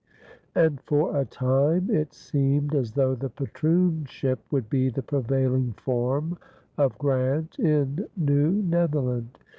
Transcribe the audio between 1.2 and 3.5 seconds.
time it seemed as though the